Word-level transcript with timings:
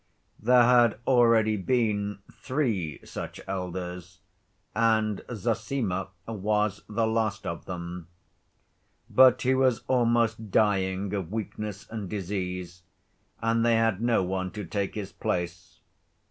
There 0.39 0.63
had 0.63 0.97
already 1.05 1.57
been 1.57 2.23
three 2.31 3.01
such 3.05 3.39
elders 3.47 4.19
and 4.73 5.21
Zossima 5.31 6.07
was 6.27 6.81
the 6.89 7.05
last 7.05 7.45
of 7.45 7.65
them. 7.65 8.07
But 9.11 9.43
he 9.43 9.53
was 9.53 9.83
almost 9.87 10.49
dying 10.49 11.13
of 11.13 11.31
weakness 11.31 11.85
and 11.87 12.09
disease, 12.09 12.81
and 13.43 13.63
they 13.63 13.75
had 13.75 14.01
no 14.01 14.23
one 14.23 14.49
to 14.53 14.65
take 14.65 14.95
his 14.95 15.11
place. 15.11 15.81